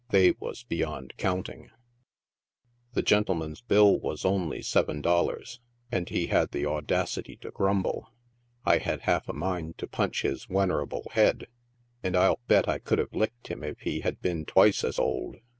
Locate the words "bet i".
12.47-12.79